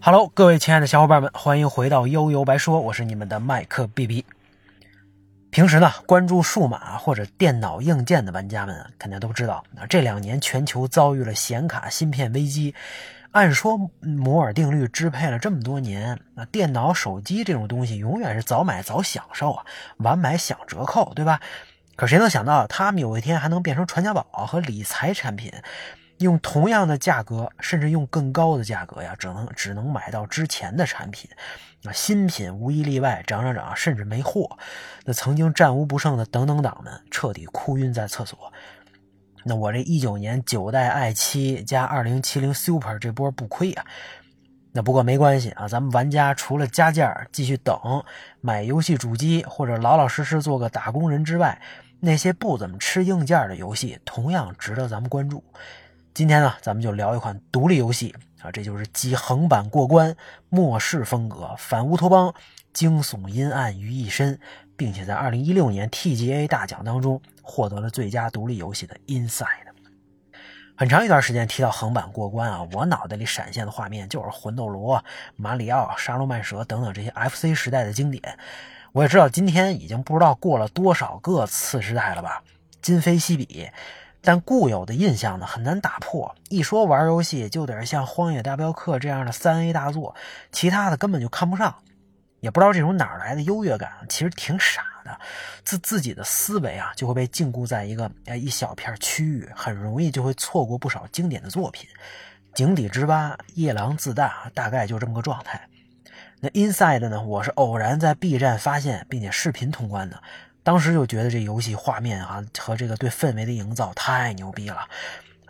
[0.00, 4.24] Hello，各位亲爱的小伙伴们，欢迎回到悠悠白说，我是你们的麦克 BB。
[5.50, 12.72] 平时呢，关注数码或者电脑硬件的玩家们肯定都知道，那，这两年全球遭遇了显卡芯片危机。
[13.32, 19.66] 按说摩尔定律支配了这么多年，那电脑、手机这种东西永远是早买早享受啊，
[19.98, 21.40] 晚买享折扣，对吧？
[21.96, 25.52] 可谁能想到，他们有一天还能变成传家宝和理财产品？
[26.18, 31.30] 用同样的价格，甚至用更高的价格呀，只能只能买到之前的产品，
[31.82, 34.58] 那新品无一例外涨涨涨，甚至没货。
[35.04, 38.52] 那曾经战无不胜的等等党们彻底哭晕在厕所。
[39.44, 43.84] 那我这一九年九代 i 七加二零七零 Super 这波不亏啊。
[44.72, 47.74] 那不过没关系啊，咱们玩家除了加价继续等
[48.40, 51.60] 买游戏主机或者老老实实做个打工人之外，
[52.00, 55.42] 那些不怎么吃硬件的游戏同样值得咱们关注。
[56.18, 60.16] 今天呢，咱们就聊一款独立游戏啊，这就是集横版过关、
[60.48, 62.34] 末世风格、反乌托邦、
[62.72, 64.36] 惊悚阴暗于一身，
[64.76, 69.44] 并且在2016年 TGA 大奖当中获得了最佳独立游戏的《Inside》。
[70.76, 75.04] 很长一段时间提到横版过关啊，我脑袋里闪现的画面就是魂斗罗、
[75.36, 78.36] 马里奥、沙罗曼蛇等等这些 FC 时代的经典。
[78.90, 82.42] 我也知道今天已经不知道过了多少个次时代了吧，
[82.82, 83.70] 今非昔比。
[84.28, 86.36] 但固有的印象呢很难打破。
[86.50, 90.14] 一说玩游戏，就得是像《荒野大镖客》这样的三 A 大作，
[90.52, 91.74] 其他的根本就看不上。
[92.40, 95.18] 也不知道这种哪来的优越感，其实挺傻的。
[95.64, 101.88] 自自己的思维啊，就会被禁锢在一个哎一小片区域，很容易就会错过不少经典的作品。
[102.52, 105.66] 井底之蛙，夜郎自大，大概就这么个状态。
[106.40, 107.22] 那 Inside 呢？
[107.22, 110.22] 我是偶然在 B 站发现，并且视频通关的。
[110.68, 114.86] 当时就觉得这游戏画面啊和这个对氛围的营造太牛逼了。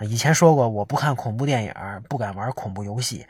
[0.02, 1.74] 以前说过，我不看恐怖电影，
[2.08, 3.26] 不敢玩恐怖游戏。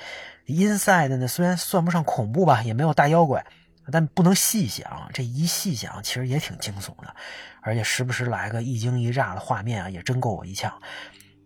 [0.46, 3.42] Inside 呢，虽然算不上恐怖吧，也没有大妖怪，
[3.90, 7.16] 但不能细想，这一细想其实也挺惊悚的，
[7.62, 10.70] 而且时不时来个一惊一乍的画面啊，也真够我一呛。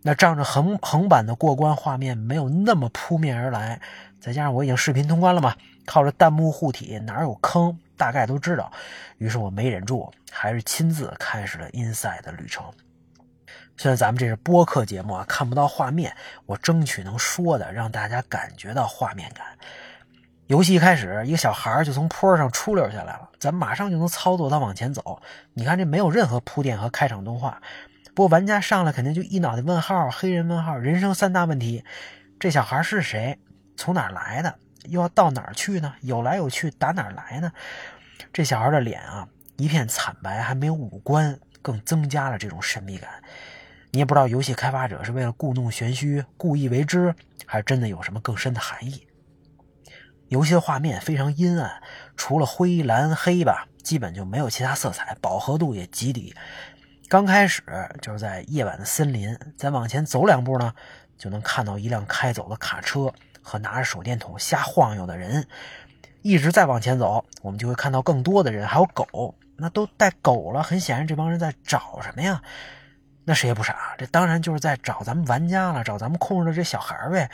[0.02, 3.80] 那仗着横横版的过关画面没有那么扑面而来，
[4.20, 5.54] 再加上我已经视频通关了嘛，
[5.86, 7.78] 靠着弹幕护体，哪有坑？
[7.96, 8.72] 大概都知道，
[9.18, 12.64] 于是我没忍住，还是亲自开始了 Inside 的旅程。
[13.76, 16.14] 虽然咱们这是播客节目啊，看不到画面，
[16.46, 19.46] 我争取能说的让大家感觉到画面感。
[20.46, 25.22] 游戏一开始，一个小孩就从坡上出溜下来了，咱马上就能操作他往前走。
[25.54, 27.62] 你看这没有任何铺垫和开场动画，
[28.14, 31.84] 不过玩家上来肯定就一脑袋问号，黑人问号，人生三大问题：
[32.40, 33.38] 这小孩是谁？
[33.76, 34.54] 从哪来的？
[34.88, 35.94] 又要到哪儿去呢？
[36.00, 37.52] 有来有去，打哪儿来呢？
[38.32, 43.10] 这小孩的脸啊，一片惨白，还没有五官，更增加了这种神秘感。
[43.90, 47.14] 你也不知道游戏开发者是为了故弄玄虚，故意为之，
[47.46, 49.06] 还是真的有什么更深的含义。
[50.28, 51.82] 游戏的画面非常阴暗，
[52.16, 56.34] 除了灰蓝黑吧，基本就没有其他色彩，饱和度也极低。
[57.08, 57.62] 刚开始
[58.00, 60.72] 就是在夜晚的森林，再往前走两步呢，
[61.18, 63.12] 就能看到一辆开走的卡车。
[63.42, 65.46] 和拿着手电筒瞎晃悠的人，
[66.22, 70.62] 一直在往前走，我们就会看到更多的人，还有狗，那都带狗了。
[70.62, 72.42] 很显然，这帮人在找什么呀？
[73.24, 77.30] 那谁也不傻，这当然就是在找咱们玩家了，找咱们控制的这小孩呗。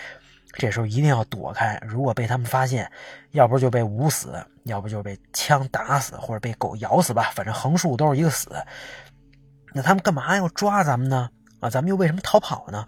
[0.53, 2.91] 这时候一定要躲开，如果被他们发现，
[3.33, 8.51] 要不就被捂死，要不就被枪打死，或者被狗咬死吧，反正横竖都是一个死。
[9.75, 11.31] 那他们干嘛要抓咱们呢？
[11.61, 12.87] 啊，咱们又为什么逃跑呢？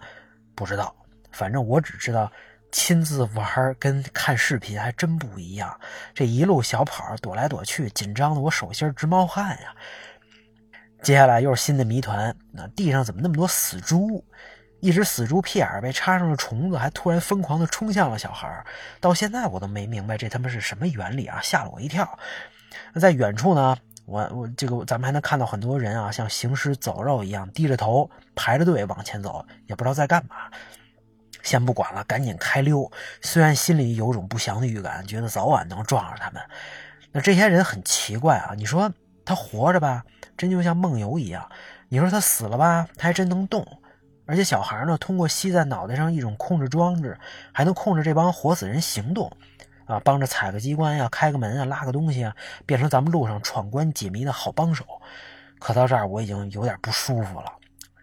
[0.55, 0.95] 不知道，
[1.31, 2.31] 反正我只知道。
[2.71, 5.79] 亲自玩跟看视频还真不一样，
[6.13, 9.75] 这一路小跑躲来躲去，紧张的我手心直冒汗呀。
[11.01, 14.23] 接下来又是新的谜团，那地上怎么那么多死猪？
[14.79, 18.65] 一只死猪屁眼被插上了虫子，还突然疯狂的冲向了小孩。
[18.99, 22.17] 到现在我都没明白这他妈是什么原理啊，吓了我一跳。
[22.93, 30.35] 那在远处呢，我我这个咱们还能看到很多人啊，像行尸走肉一样低着头排着队往前走，也不知道在干嘛。
[31.43, 32.91] 先不管了，赶紧开溜。
[33.21, 36.41] 虽然心里有种不祥的预感，觉得早晚能撞上他们。
[37.11, 38.53] 那这些人很奇怪啊！
[38.55, 38.91] 你说
[39.25, 40.03] 他活着吧，
[40.37, 41.43] 真就像梦游一样；
[41.89, 43.65] 你说他死了吧，他还真能动。
[44.25, 47.19] 而且小孩呢，通过吸在脑袋上一种控制装置，
[47.51, 49.29] 还能控制这帮活死人行动，
[49.85, 52.33] 啊，帮着踩个机关呀，开个门啊，拉个东西啊，
[52.65, 54.85] 变成咱们路上闯关解谜的好帮手。
[55.59, 57.51] 可到这儿，我已经有点不舒服了。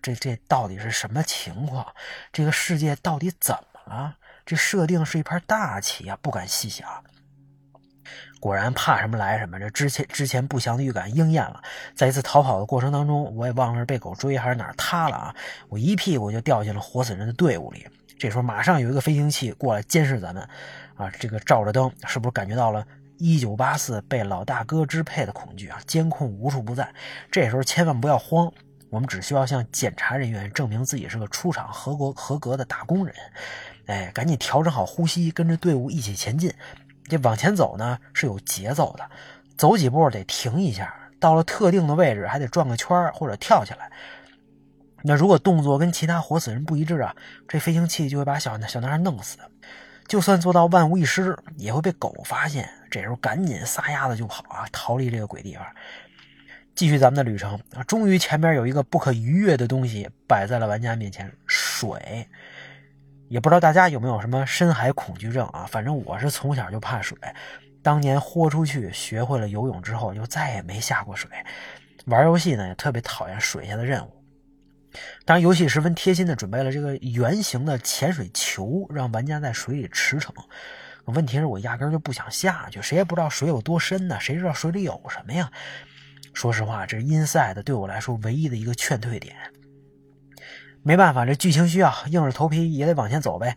[0.09, 1.87] 这这到底是什么情况？
[2.33, 4.17] 这个世界到底怎么了？
[4.47, 6.89] 这设定是一盘大棋啊，不敢细想。
[8.41, 11.63] 果然怕什么来什么，这之前之前不祥的预感应验了。
[11.95, 15.35] 在一次逃跑的过程当中，我也忘了是被狗追还是哪儿塌了啊！
[15.69, 17.87] 我一屁股就掉进了活死人的队伍里。
[18.19, 20.49] 这时候马上有一个飞行器过来监视咱们，
[20.97, 22.87] 啊，这个照着灯，是不是感觉到了
[23.19, 25.79] 一九八四被老大哥支配的恐惧啊？
[25.87, 26.95] 监控无处不在，
[27.31, 28.51] 这时候千万不要慌，
[28.91, 33.15] 我们只需要向检查人员证明自己是个出厂合格合格的打工人，
[33.87, 36.53] 哎，赶紧调整好呼吸，跟着队伍一起前进。
[37.05, 39.11] 这往前走呢是有节奏的，
[39.57, 43.91] 走几步得停一下，到了特定的位置还得转个圈或者跳起来。
[45.03, 47.15] 那如果动作跟其他活死人不一致啊，
[47.47, 49.39] 这飞行器就会把小小男孩弄死。
[50.09, 52.69] 就算做到万无一失，也会被狗发现。
[52.91, 55.65] 这时候赶紧撒丫子就跑啊，逃离这个鬼地方，
[56.79, 57.83] 继续咱们的旅程啊。
[57.83, 62.29] 终于前面有一个不可逾越的东西摆在了玩家面前——水。
[63.27, 65.67] 也不知道大家有没有什么深海恐惧症啊？
[65.69, 67.19] 反正我是从小就怕水，
[67.83, 71.29] 当年豁出去学会了游泳之后，就再也没下过水。
[72.07, 74.25] 玩游戏呢，也特别讨厌水下的任务。
[75.25, 80.31] 当然，游戏十分贴心的准备了这个圆形的潜水球，让玩家在水里驰骋。
[81.07, 84.17] 问题是我压根就不想下去，谁也不知道水有多深呢？
[84.21, 85.51] 谁知道水里有什么呀？
[86.33, 89.37] 说实话，这是 Inside 对我来说唯一的一个劝退点。
[90.83, 93.57] 没办法，这剧情需要，硬着头皮也得往前走呗。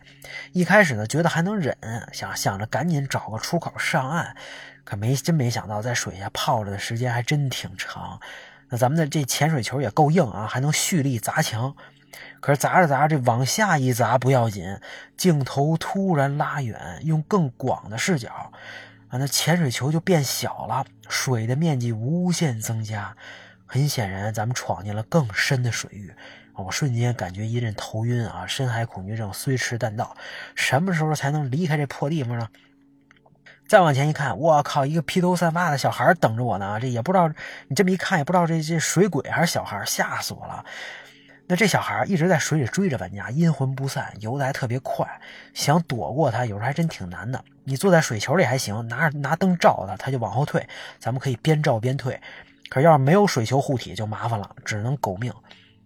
[0.52, 1.76] 一开始呢，觉得还能忍，
[2.12, 4.36] 想想着赶紧找个出口上岸，
[4.84, 8.20] 可没真没想到，在水下泡着的时间还真挺长。
[8.68, 11.74] 那咱们的这潜水球也够硬啊，还能蓄力砸墙。
[12.40, 14.78] 可是砸着砸着，这往下一砸不要紧，
[15.16, 18.52] 镜头突然拉远，用更广的视角，
[19.12, 23.14] 啊，那潜水球就变小了，水的面积无限增加。
[23.66, 26.10] 很显然，咱们闯进了更深的水域。
[26.54, 28.46] 我瞬间感觉一阵头晕啊！
[28.46, 30.16] 深海恐惧症虽迟但到，
[30.54, 32.48] 什么时候才能离开这破地方呢？
[33.68, 36.80] 再往前一看，我靠，一个披头散发的小孩等着我呢！
[36.80, 37.28] 这也不知道，
[37.68, 40.64] 你这么一看也不知道这这水鬼还是小孩，吓死我了！
[41.46, 45.06] 那这小孩一直在水里追着玩家，阴魂不散，游的还特别快，
[45.52, 47.44] 想躲过他，有时候还真挺难的。
[47.64, 50.66] 你坐在水球里还行，拿着拿灯照他，他就往后退，
[50.98, 52.18] 咱们可以边照边退。
[52.70, 55.30] 可要是没有水球护体就麻烦了，只能狗命。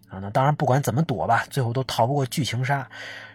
[0.09, 2.87] 啊，那当然，不管怎么躲吧，最后都逃不过剧情杀。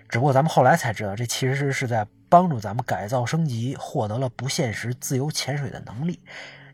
[0.08, 6.18] 只不过咱们后来才知道，这其实是在帮助咱们改造升级，获得了不现实自由潜水的能力。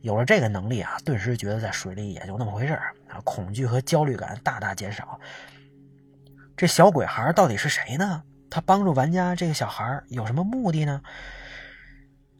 [0.02, 2.92] 有了这个能力啊，顿时觉得在水里也就那么回事儿，
[3.22, 5.18] 恐惧和焦虑感大大减少。
[6.56, 8.22] 这小鬼孩到底是谁呢？
[8.50, 11.00] 他帮助玩家，这个小孩有什么目的呢？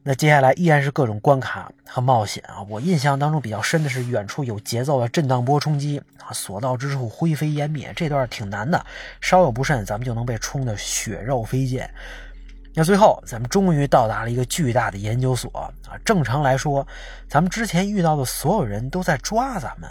[0.03, 2.63] 那接下来依然是各种关卡和冒险啊！
[2.69, 8.83] 我印象当中比较深的是远处有节奏的震荡波冲击啊，所到之处灰飞烟灭，这段挺难的，
[9.21, 11.93] 稍有不慎咱们就能被冲得血肉飞溅。
[12.73, 15.51] 那最后咱们终于到达了一个巨大的研究所
[15.85, 15.99] 啊！
[16.07, 16.87] 正常来说，
[17.29, 19.91] 咱们之前遇到的所有人都在抓咱们，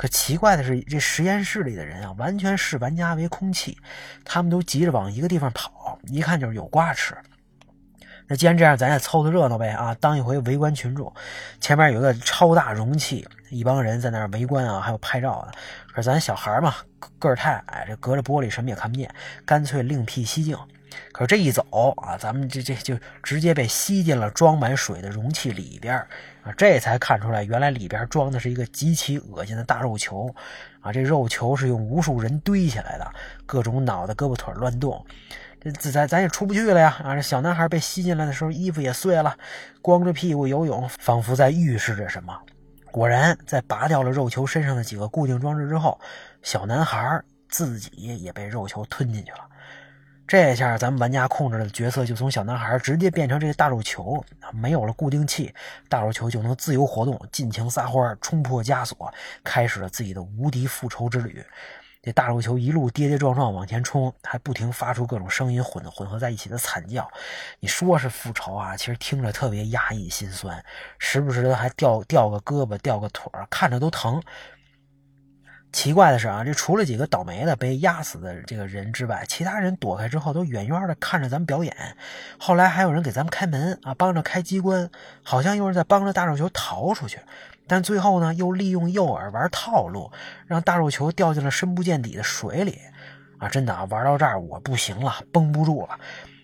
[0.00, 3.76] 可奇怪的是，这实验室里的人啊，完全视玩家为空气，
[4.24, 7.14] 他们都急着往一个地方跑，一看就是有瓜吃。
[8.26, 9.94] 那既然这样，咱也凑凑热闹呗啊！
[10.00, 11.12] 当一回围观群众。
[11.60, 15.52] 前面有个超大容器，一帮人在那儿围观啊，还有拍照的。
[15.92, 16.76] 可是咱小孩嘛，
[17.18, 19.14] 个儿太矮，这隔着玻璃什么也看不见，
[19.44, 20.56] 干脆另辟蹊径。
[21.12, 26.02] 可是这一走啊，咱们这这就直接被吸进了装满水的容器里边
[26.42, 26.52] 啊！
[26.56, 30.34] 这才看出来，原来里边装的是一个极其恶心的大肉球
[30.80, 30.92] 啊！
[30.92, 33.06] 这肉球是用无数人堆起来的，
[33.46, 35.04] 各种脑袋、胳膊腿乱动。
[35.60, 36.96] 这咱咱也出不去了呀！
[37.04, 39.36] 啊，这小男孩被吸进来的时候，衣服也碎了，
[39.82, 42.34] 光着屁股游泳，仿佛在预示着什么。
[42.90, 46.00] 果然，在拔掉了肉球身上的几个固定装置之后，
[46.42, 49.49] 小男孩自己也被肉球吞进去了。
[50.30, 55.52] 这下，咱们玩家控制的角色就从小男孩直接变成这个大肉球，没有了固定器，
[55.88, 61.44] 大肉球就能自由活动，尽情撒欢，冲破枷锁，开始了自己的无敌复仇之旅。
[62.00, 67.10] 这大肉球一路跌跌撞撞往前冲，还不停发出各种声音混混合在一起的惨叫。
[67.58, 70.64] 你说是复仇啊，其实听着特别压抑心酸，
[71.00, 74.22] 时不时的还掉掉个胳膊掉个腿看着都疼。
[75.72, 81.74] 奇怪的是啊，这除了几个倒霉的被压死的这个人之外，其他人躲开之后都远远的看着咱们表演。
[82.38, 84.90] 后来还有人给咱们开门啊，帮着开机关，
[85.22, 87.20] 好像又是在帮着大肉球逃出去。
[87.68, 90.10] 但最后呢，又利用诱饵玩套路，
[90.46, 92.78] 让大肉球掉进了深不见底的水里。
[93.38, 95.98] 啊，真的啊，玩到这儿我不行了，绷不住了。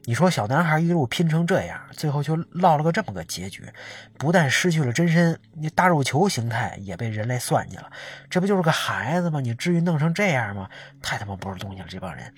[0.09, 3.69] 你说小男孩一路拼成这样，最后就落了个这么个结局，
[4.17, 7.91] 不但失去了真身，你大肉球形态也被人类算计了。
[8.31, 9.41] 这不就是个孩子吗？
[9.41, 10.71] 你至于弄成这样吗？
[11.03, 12.33] 太他妈不是东西了，这帮人。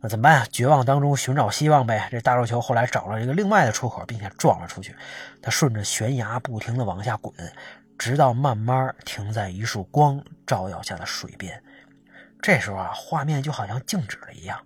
[0.00, 0.46] 那怎么办啊？
[0.50, 2.08] 绝望当中寻找希望呗。
[2.10, 4.96] 这大肉球后来找了一个另外的出口，并且撞了出去。
[5.40, 7.32] 它顺着悬崖不停地往下滚，
[7.96, 11.62] 直到慢慢停在一束光照耀下的水边。
[12.42, 14.58] 这时候啊，画面就好像静止了一样。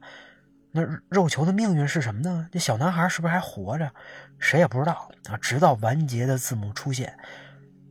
[0.72, 2.48] 那肉球的命运是什么呢？
[2.52, 3.90] 这小男孩是不是还活着？
[4.38, 5.36] 谁也不知道啊。
[5.38, 7.12] 直到完结的字幕出现，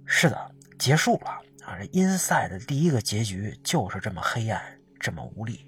[0.05, 1.29] 是的，结束了
[1.65, 1.77] 啊。
[1.77, 4.61] 这 inside 的第一个结局就是这么黑暗，
[4.99, 5.67] 这么无力。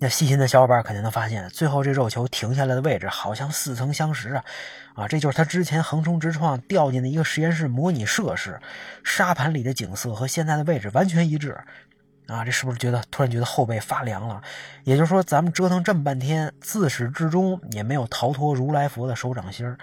[0.00, 4.44] 那细心的小伙伴肯定能发现，最后这肉球停下来的位置好像似曾相识啊！
[4.94, 8.60] 啊，这就是他之前横冲直撞掉进的一个实验室模拟设施，
[9.02, 11.58] 沙盘里的景色和现在的位置完全一致
[12.28, 12.44] 啊！
[12.44, 14.40] 这是不是觉得突然觉得后背发凉了？
[14.84, 19.76] 也就是说，咱们折腾这么半天，自始至终也没有逃脱如来佛的手掌心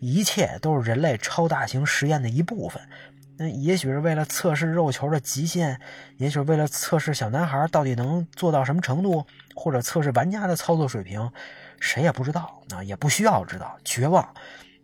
[0.00, 2.82] 一切都是人类超大型实验的一部分。
[3.36, 5.80] 那也许是为了测试肉球的极限，
[6.16, 11.30] 也许是为了测试小男孩到底能做到什么程度，或者测试玩家的操作水平，
[11.80, 13.76] 谁也不知道啊，也不需要知道。
[13.84, 14.26] 绝望、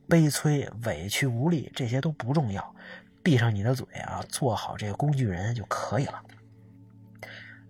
[0.08, 2.74] 悲催、委屈、无力，这些都不重要。
[3.22, 6.22] 闭上你的嘴啊，做好这个工具人就可以了。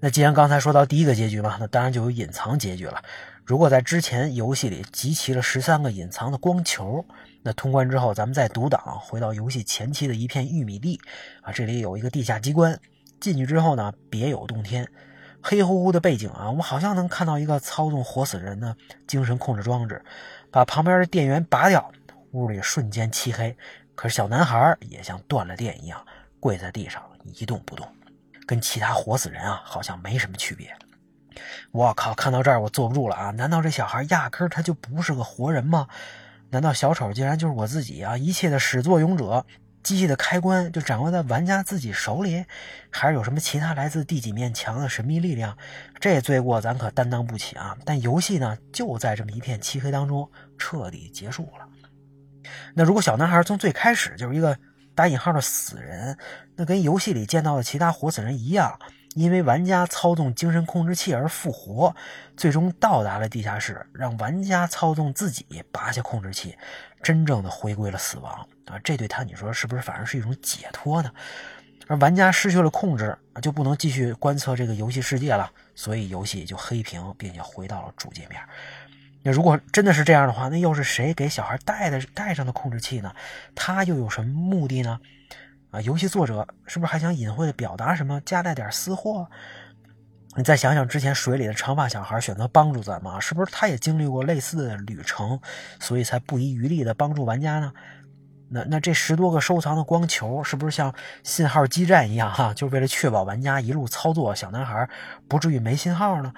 [0.00, 3.02] 那既然刚才说到第一个结局嘛，那当然就有隐藏结局了。
[3.44, 7.04] 如果在之前游戏里集齐了十三个隐藏的光球。
[7.42, 11.00] 那通关之后，咱们再读档回到游戏前期的一片玉米地
[11.42, 12.76] 啊，这里有一个地下机关，
[13.20, 14.84] 进去之后呢，别有洞天，
[15.40, 18.76] 黑乎乎的背景啊，我们好像能看到一个操纵活死人的
[19.06, 20.04] 精神控制装置，
[20.50, 21.88] 把旁边的电源拔掉，
[22.32, 23.56] 屋里瞬间漆黑，
[23.94, 26.04] 可是小男孩也像断了电一样
[26.40, 27.86] 跪在地上一动不动，
[28.46, 30.74] 跟其他活死人啊好像没什么区别。
[31.72, 33.30] 我靠，看到这儿我坐不住了啊！
[33.32, 35.86] 难道这小孩压根他就不是个活人吗？
[36.50, 38.16] 难道小丑竟然就是我自己啊？
[38.16, 39.44] 一切的始作俑者，
[39.82, 42.44] 机器的开关就掌握在玩家自己手里，
[42.90, 45.58] 还是有什么其他来自第几面墙的神秘力量？
[46.00, 47.76] 这罪过咱可担当不起啊！
[47.84, 51.68] 但游戏呢，就在这么一片漆黑当中彻底结束了。
[52.74, 54.56] 那如果小男孩从最开始就是一个
[54.96, 56.18] 打引号的死人，
[56.56, 58.76] 那跟游戏里见到的其他活死人一样。
[59.14, 61.96] 因为玩家操纵精神控制器而复活，
[62.36, 66.54] 最终到达了地下室，让玩家操纵自己拔下控制器，
[67.02, 68.78] 真正的回归了死亡啊！
[68.84, 71.10] 这对他你说是不是反而是一种解脱呢？
[71.86, 78.38] 而玩家失去了控制，就不能继续观测这个游戏世界了，所以游戏就黑屏，并且回到了主界面。
[79.26, 83.12] 那如果真的是这样的话，那又是谁给小孩带的带上的控制器呢？
[83.56, 85.00] 他又有什么目的呢？
[85.72, 89.26] 啊，游戏作者是不是还想隐晦的表达什么，夹带点私货？
[90.36, 95.40] 你再想想之前水里的长发小孩选择帮助咱们，是不是他也经历过类似的旅程，
[95.80, 97.72] 所以才不遗余力的帮助玩家呢？
[98.48, 104.88] 那那这十多个收藏的光球，是不是像信号基站一样，哈，就为了确保玩家一路操作小男孩
[105.26, 106.32] 不至于没信号呢？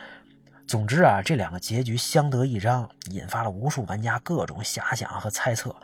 [0.69, 5.75] 总之啊，这两个结局相得益彰，引发了无数玩家各种遐想和猜测。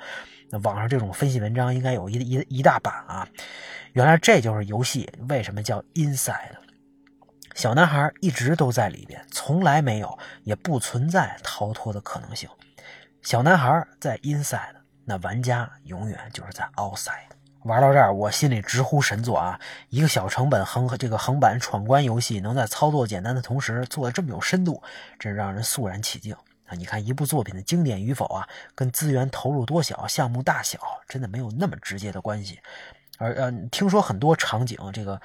[0.50, 3.26] 那网上这种分析文章应该有一一一大把啊！
[3.94, 6.52] 原来这就是游戏为什么叫 Inside，
[7.54, 12.46] 小男孩一直都在里边，从来没有也不存在逃脱的可能性。
[13.22, 14.74] 小男孩在 Inside，
[15.06, 17.30] 那玩家永远就是在 Outside。
[17.64, 19.58] 玩到这儿，我心里直呼神作啊！
[19.88, 24.82] 一个小成本横这个横版闯关游戏，能在操作简单的同时做的这么有深度，
[25.18, 26.34] 真让人肃然起敬。
[26.66, 30.78] 啊，你看一部作品的经典与否啊，跟资源投入多小、项目大小
[31.08, 32.60] 真的没有那么直接的关系。
[33.16, 35.18] 而呃，听说很多场景，这个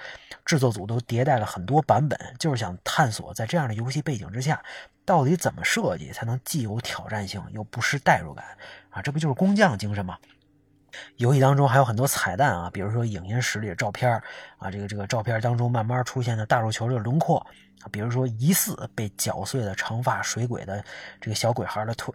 [0.46, 4.64] 制作组都迭代了很多版本，就是想探索在这样的游戏背景之下，
[5.04, 8.46] 到底怎么设计才能既有挑战性又不失代入感
[8.92, 9.02] 啊？
[9.02, 10.18] 这不就是工匠精神吗？
[11.20, 14.10] 游戏当中还有很多彩蛋啊，比如说影音室里的照片
[14.58, 17.46] 啊，这个这个照片当中慢慢出现的大肉球的轮廓。
[17.82, 20.82] 啊，比如说疑似被绞碎的长发水鬼的
[21.20, 22.14] 这个小鬼孩的腿，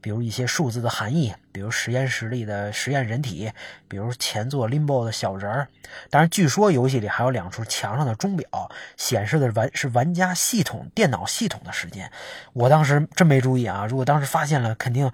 [0.00, 3.52] 比如一些数字的含义，比如实验室里的实验人体，
[3.86, 5.68] 比如前座 Limbo 的小人儿。
[6.10, 12.10] 当然，据说游戏里还有两处墙上的钟表，显示的玩是玩家系统电脑系统的时间。
[12.52, 15.10] 我当时真没注意啊，如果当时发现了，肯定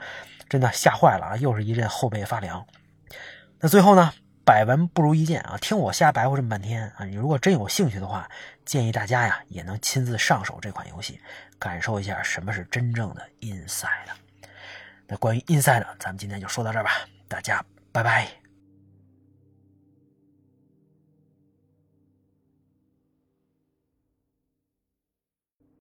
[0.48, 2.66] 真的吓坏了啊，又是一阵后背发凉。
[3.60, 4.12] 那最后呢？
[4.44, 5.58] 百闻不如一见啊！
[5.60, 8.28] 听我瞎白话这么半天啊，你如果真有兴趣的话，
[8.64, 11.20] 建议大家呀也能亲自上手这款游戏，
[11.58, 13.88] 感受一下什么是真正的 inside。
[15.08, 16.92] 那关于 inside，咱们今天就说到这儿吧，
[17.26, 17.60] 大家
[17.90, 18.45] 拜拜。